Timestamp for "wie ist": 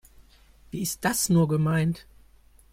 0.71-1.05